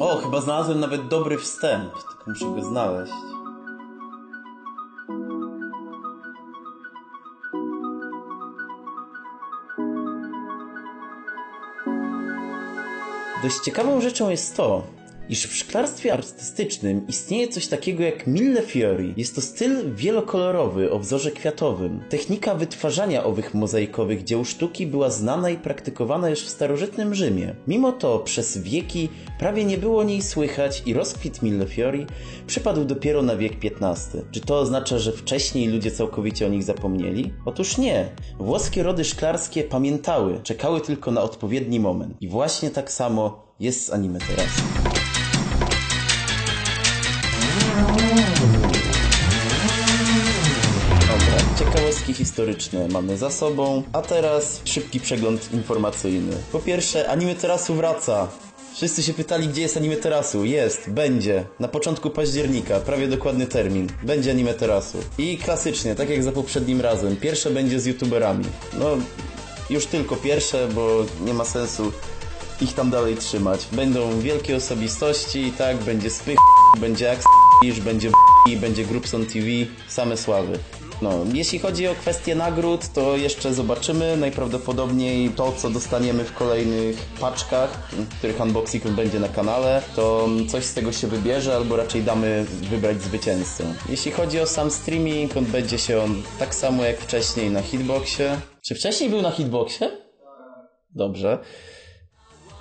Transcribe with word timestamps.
O, 0.00 0.16
chyba 0.16 0.40
znalazłem 0.40 0.80
nawet 0.80 1.08
dobry 1.08 1.38
wstęp, 1.38 1.92
tylko 1.92 2.24
muszę 2.26 2.46
go 2.46 2.62
znaleźć. 2.62 3.12
Dość 13.42 13.58
ciekawą 13.58 14.00
rzeczą 14.00 14.30
jest 14.30 14.56
to, 14.56 14.82
iż 15.28 15.46
w 15.46 15.56
szklarstwie 15.56 16.12
artystycznym 16.12 17.06
istnieje 17.08 17.48
coś 17.48 17.66
takiego 17.66 18.02
jak 18.02 18.26
mille 18.26 18.62
fiori. 18.62 19.14
Jest 19.16 19.34
to 19.34 19.40
styl 19.40 19.94
wielokolorowy 19.94 20.90
o 20.90 20.98
wzorze 20.98 21.30
kwiatowym. 21.30 22.00
Technika 22.08 22.54
wytwarzania 22.54 23.24
owych 23.24 23.54
mozaikowych 23.54 24.24
dzieł 24.24 24.44
sztuki 24.44 24.86
była 24.86 25.10
znana 25.10 25.50
i 25.50 25.56
praktykowana 25.56 26.28
już 26.28 26.40
w 26.40 26.48
starożytnym 26.48 27.14
Rzymie. 27.14 27.54
Mimo 27.66 27.92
to 27.92 28.18
przez 28.18 28.58
wieki 28.58 29.08
prawie 29.38 29.64
nie 29.64 29.78
było 29.78 30.04
niej 30.04 30.22
słychać 30.22 30.82
i 30.86 30.94
rozkwit 30.94 31.42
mille 31.42 31.66
fiori 31.66 32.06
przypadł 32.46 32.84
dopiero 32.84 33.22
na 33.22 33.36
wiek 33.36 33.52
XV. 33.64 34.22
Czy 34.30 34.40
to 34.40 34.58
oznacza, 34.58 34.98
że 34.98 35.12
wcześniej 35.12 35.68
ludzie 35.68 35.90
całkowicie 35.90 36.46
o 36.46 36.48
nich 36.48 36.62
zapomnieli? 36.62 37.32
Otóż 37.44 37.78
nie. 37.78 38.08
Włoskie 38.38 38.82
rody 38.82 39.04
szklarskie 39.04 39.64
pamiętały, 39.64 40.40
czekały 40.42 40.80
tylko 40.80 41.10
na 41.10 41.22
odpowiedni 41.22 41.80
moment. 41.80 42.14
I 42.20 42.28
właśnie 42.28 42.70
tak 42.70 42.92
samo 42.92 43.46
jest 43.60 43.86
z 43.86 43.90
anime 43.90 44.18
teraz. 44.18 44.75
Historyczne 52.16 52.88
mamy 52.88 53.16
za 53.16 53.30
sobą, 53.30 53.82
a 53.92 54.02
teraz 54.02 54.60
szybki 54.64 55.00
przegląd 55.00 55.52
informacyjny. 55.52 56.36
Po 56.52 56.58
pierwsze, 56.58 57.08
anime 57.08 57.34
terasu 57.34 57.74
wraca. 57.74 58.28
Wszyscy 58.74 59.02
się 59.02 59.14
pytali, 59.14 59.48
gdzie 59.48 59.62
jest 59.62 59.76
anime 59.76 59.96
terasu. 59.96 60.44
Jest, 60.44 60.90
będzie. 60.90 61.44
Na 61.60 61.68
początku 61.68 62.10
października, 62.10 62.80
prawie 62.80 63.08
dokładny 63.08 63.46
termin. 63.46 63.86
Będzie 64.02 64.30
anime 64.30 64.54
terasu. 64.54 64.98
I 65.18 65.38
klasycznie, 65.38 65.94
tak 65.94 66.10
jak 66.10 66.22
za 66.22 66.32
poprzednim 66.32 66.80
razem, 66.80 67.16
pierwsze 67.16 67.50
będzie 67.50 67.80
z 67.80 67.86
youtuberami. 67.86 68.44
No, 68.78 68.86
już 69.70 69.86
tylko 69.86 70.16
pierwsze, 70.16 70.68
bo 70.74 71.04
nie 71.24 71.34
ma 71.34 71.44
sensu 71.44 71.92
ich 72.60 72.74
tam 72.74 72.90
dalej 72.90 73.16
trzymać. 73.16 73.66
Będą 73.72 74.20
wielkie 74.20 74.56
osobistości, 74.56 75.52
tak, 75.58 75.76
będzie 75.76 76.10
spych, 76.10 76.38
będzie 76.80 77.10
Ax, 77.12 77.24
będzie 77.84 78.10
b- 78.10 78.56
będzie 78.60 78.84
Groupson 78.84 79.26
TV, 79.26 79.46
same 79.88 80.16
sławy. 80.16 80.58
No, 81.02 81.10
jeśli 81.32 81.58
chodzi 81.58 81.88
o 81.88 81.94
kwestię 81.94 82.34
nagród, 82.34 82.88
to 82.88 83.16
jeszcze 83.16 83.54
zobaczymy. 83.54 84.16
Najprawdopodobniej 84.16 85.30
to, 85.30 85.52
co 85.52 85.70
dostaniemy 85.70 86.24
w 86.24 86.34
kolejnych 86.34 86.96
paczkach, 87.20 87.88
których 88.18 88.40
unboxing 88.40 88.88
będzie 88.88 89.20
na 89.20 89.28
kanale, 89.28 89.82
to 89.96 90.28
coś 90.48 90.64
z 90.64 90.74
tego 90.74 90.92
się 90.92 91.06
wybierze, 91.06 91.56
albo 91.56 91.76
raczej 91.76 92.02
damy 92.02 92.44
wybrać 92.70 93.02
zwycięzcę. 93.02 93.64
Jeśli 93.88 94.12
chodzi 94.12 94.40
o 94.40 94.46
sam 94.46 94.70
streaming, 94.70 95.36
odbędzie 95.36 95.78
się 95.78 96.02
on 96.02 96.22
tak 96.38 96.54
samo 96.54 96.84
jak 96.84 96.98
wcześniej 96.98 97.50
na 97.50 97.62
Hitboxie. 97.62 98.40
Czy 98.62 98.74
wcześniej 98.74 99.10
był 99.10 99.22
na 99.22 99.30
Hitboxie? 99.30 99.90
Dobrze. 100.90 101.38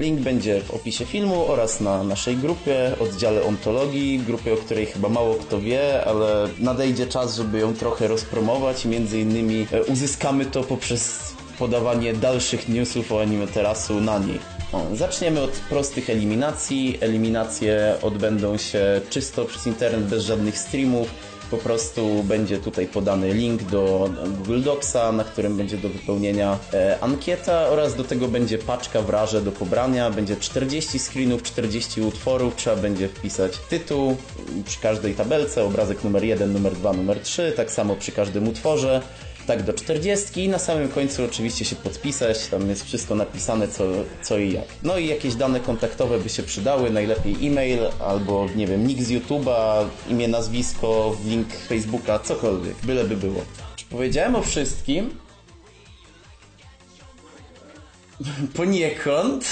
Link 0.00 0.20
będzie 0.20 0.60
w 0.60 0.70
opisie 0.70 1.04
filmu 1.04 1.46
oraz 1.46 1.80
na 1.80 2.04
naszej 2.04 2.36
grupie, 2.36 2.92
oddziale 3.00 3.42
ontologii, 3.42 4.18
grupie, 4.18 4.54
o 4.54 4.56
której 4.56 4.86
chyba 4.86 5.08
mało 5.08 5.34
kto 5.34 5.60
wie, 5.60 6.04
ale 6.04 6.48
nadejdzie 6.58 7.06
czas, 7.06 7.36
żeby 7.36 7.58
ją 7.58 7.74
trochę 7.74 8.08
rozpromować 8.08 8.84
między 8.84 9.20
innymi 9.20 9.66
e, 9.72 9.82
uzyskamy 9.84 10.46
to 10.46 10.64
poprzez 10.64 11.34
podawanie 11.58 12.12
dalszych 12.12 12.68
newsów 12.68 13.12
o 13.12 13.20
anime 13.20 13.46
terasu 13.46 14.00
na 14.00 14.18
niej. 14.18 14.38
Zaczniemy 14.94 15.40
od 15.40 15.50
prostych 15.50 16.10
eliminacji. 16.10 16.98
Eliminacje 17.00 17.94
odbędą 18.02 18.56
się 18.56 19.00
czysto 19.10 19.44
przez 19.44 19.66
internet, 19.66 20.04
bez 20.04 20.24
żadnych 20.24 20.58
streamów. 20.58 21.08
Po 21.50 21.58
prostu 21.58 22.22
będzie 22.22 22.58
tutaj 22.58 22.86
podany 22.86 23.34
link 23.34 23.62
do 23.62 24.10
Google 24.38 24.62
Docsa, 24.62 25.12
na 25.12 25.24
którym 25.24 25.56
będzie 25.56 25.78
do 25.78 25.88
wypełnienia 25.88 26.58
e, 26.74 26.98
ankieta 27.00 27.68
oraz 27.68 27.94
do 27.94 28.04
tego 28.04 28.28
będzie 28.28 28.58
paczka 28.58 29.02
w 29.02 29.10
rarze 29.10 29.42
do 29.42 29.52
pobrania. 29.52 30.10
Będzie 30.10 30.36
40 30.36 30.98
screenów, 30.98 31.42
40 31.42 32.00
utworów, 32.00 32.56
trzeba 32.56 32.76
będzie 32.76 33.08
wpisać 33.08 33.58
tytuł 33.58 34.16
przy 34.64 34.80
każdej 34.80 35.14
tabelce, 35.14 35.64
obrazek 35.64 36.04
numer 36.04 36.24
1, 36.24 36.52
numer 36.52 36.72
2, 36.72 36.92
numer 36.92 37.20
3, 37.20 37.52
tak 37.56 37.70
samo 37.70 37.96
przy 37.96 38.12
każdym 38.12 38.48
utworze 38.48 39.02
tak 39.50 39.62
do 39.62 39.72
40 39.72 40.44
i 40.44 40.48
na 40.48 40.58
samym 40.58 40.88
końcu 40.88 41.24
oczywiście 41.24 41.64
się 41.64 41.76
podpisać, 41.76 42.46
tam 42.46 42.68
jest 42.68 42.84
wszystko 42.84 43.14
napisane 43.14 43.68
co, 43.68 43.84
co 44.22 44.38
i 44.38 44.52
jak. 44.52 44.64
No 44.82 44.98
i 44.98 45.06
jakieś 45.06 45.34
dane 45.34 45.60
kontaktowe 45.60 46.18
by 46.18 46.28
się 46.28 46.42
przydały, 46.42 46.90
najlepiej 46.90 47.46
e-mail 47.46 47.80
albo 48.00 48.46
nie 48.56 48.66
wiem, 48.66 48.86
nick 48.86 49.02
z 49.02 49.10
YouTube'a, 49.10 49.84
imię, 50.08 50.28
nazwisko, 50.28 51.16
link 51.24 51.48
Facebooka, 51.68 52.18
cokolwiek, 52.18 52.76
byleby 52.82 53.16
było. 53.16 53.40
Czy 53.76 53.84
powiedziałem 53.84 54.36
o 54.36 54.42
wszystkim? 54.42 55.10
Poniekąd. 58.56 59.44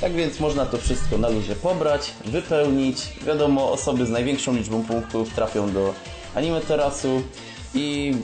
Tak 0.00 0.12
więc 0.12 0.40
można 0.40 0.66
to 0.66 0.78
wszystko 0.78 1.18
na 1.18 1.28
luzie 1.28 1.54
pobrać, 1.54 2.10
wypełnić. 2.24 2.98
Wiadomo, 3.26 3.72
osoby 3.72 4.06
z 4.06 4.10
największą 4.10 4.56
liczbą 4.56 4.84
punktów 4.84 5.34
trafią 5.34 5.72
do 5.72 5.94
anime 6.34 6.60
terasu 6.60 7.22
i 7.74 8.14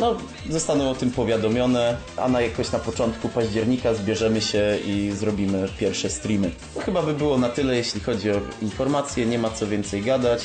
no, 0.00 0.16
zostaną 0.50 0.90
o 0.90 0.94
tym 0.94 1.10
powiadomione, 1.10 1.96
a 2.16 2.28
na 2.28 2.40
jakoś 2.40 2.72
na 2.72 2.78
początku 2.78 3.28
października 3.28 3.94
zbierzemy 3.94 4.40
się 4.40 4.78
i 4.86 5.12
zrobimy 5.12 5.68
pierwsze 5.78 6.10
streamy. 6.10 6.50
To 6.74 6.80
chyba 6.80 7.02
by 7.02 7.14
było 7.14 7.38
na 7.38 7.48
tyle, 7.48 7.76
jeśli 7.76 8.00
chodzi 8.00 8.30
o 8.30 8.40
informacje, 8.62 9.26
nie 9.26 9.38
ma 9.38 9.50
co 9.50 9.66
więcej 9.66 10.02
gadać. 10.02 10.42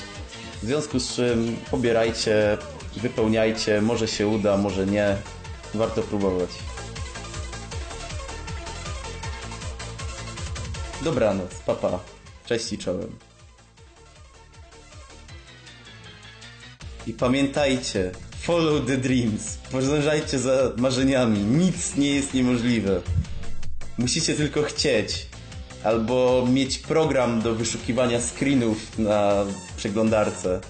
W 0.63 0.66
związku 0.66 1.00
z 1.00 1.16
czym 1.16 1.57
pobierajcie, 1.72 2.57
wypełniajcie, 2.96 3.81
może 3.81 4.07
się 4.07 4.28
uda, 4.28 4.57
może 4.57 4.86
nie. 4.86 5.16
Warto 5.74 6.01
próbować. 6.01 6.50
Dobranoc, 11.01 11.56
papa. 11.66 12.00
Cześć 12.46 12.74
i 12.74 12.78
czołem. 12.78 13.29
I 17.09 17.14
pamiętajcie, 17.14 18.12
follow 18.42 18.86
the 18.86 18.97
dreams. 18.97 19.58
Podążajcie 19.72 20.40
za 20.40 20.72
marzeniami. 20.78 21.40
Nic 21.40 21.96
nie 21.96 22.16
jest 22.16 22.34
niemożliwe. 22.34 23.02
Musicie 23.97 24.34
tylko 24.34 24.64
chcieć. 24.64 25.28
Albo 25.84 26.48
mieć 26.52 26.78
program 26.78 27.42
do 27.42 27.56
wyszukiwania 27.56 28.19
screenów 28.22 29.00
na 29.00 29.46
przeglądarce. 29.78 30.62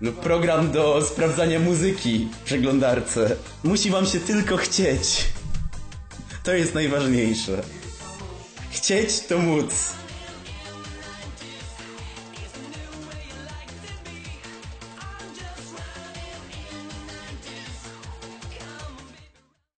Lub 0.00 0.20
program 0.20 0.72
do 0.72 1.02
sprawdzania 1.02 1.60
muzyki 1.60 2.28
w 2.32 2.44
przeglądarce. 2.44 3.36
Musi 3.64 3.90
wam 3.90 4.06
się 4.06 4.20
tylko 4.20 4.56
chcieć. 4.56 5.24
To 6.42 6.54
jest 6.54 6.74
najważniejsze. 6.74 7.62
Chcieć 8.70 9.20
to 9.20 9.38
móc. 9.38 9.74